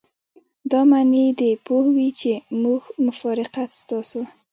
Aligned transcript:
دا 0.71 0.81
معنی 0.91 1.23
دې 1.39 1.51
پوه 1.65 1.85
وي 1.95 2.09
چې 2.19 2.31
موږ 2.63 2.81
مفارقت 3.05 3.69
ستاسو. 3.81 4.21